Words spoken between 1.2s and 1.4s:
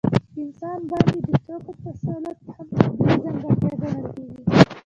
د